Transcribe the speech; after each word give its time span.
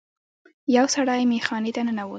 یو 0.75 0.85
سړی 0.95 1.21
میخانې 1.31 1.71
ته 1.75 1.81
ننوت. 1.87 2.09